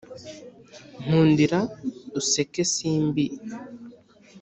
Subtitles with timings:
[1.03, 1.59] nkundira
[2.19, 3.25] useke simbi